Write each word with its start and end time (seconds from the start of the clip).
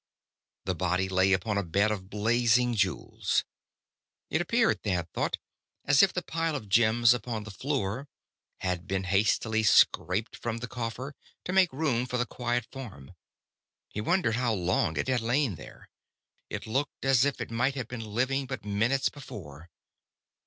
The 0.65 0.73
body 0.73 1.07
lay 1.07 1.31
upon 1.31 1.59
a 1.59 1.63
bed 1.63 1.91
of 1.91 2.09
blazing 2.09 2.73
jewels. 2.73 3.45
It 4.31 4.41
appeared, 4.41 4.81
Thad 4.81 5.13
thought, 5.13 5.37
as 5.85 6.01
if 6.01 6.11
the 6.11 6.23
pile 6.23 6.55
of 6.55 6.67
gems 6.69 7.13
upon 7.13 7.43
the 7.43 7.51
floor 7.51 8.07
had 8.61 8.87
been 8.87 9.03
hastily 9.03 9.61
scraped 9.61 10.35
from 10.35 10.57
the 10.57 10.67
coffer, 10.67 11.13
to 11.45 11.53
make 11.53 11.71
room 11.71 12.07
for 12.07 12.17
the 12.17 12.25
quiet 12.25 12.65
form. 12.71 13.13
He 13.89 14.01
wondered 14.01 14.37
how 14.37 14.55
long 14.55 14.97
it 14.97 15.07
had 15.07 15.21
lain 15.21 15.53
there. 15.53 15.91
It 16.49 16.65
looked 16.65 17.05
as 17.05 17.23
if 17.23 17.39
it 17.39 17.51
might 17.51 17.75
have 17.75 17.87
been 17.87 18.03
living 18.03 18.47
but 18.47 18.65
minutes 18.65 19.07
before. 19.09 19.69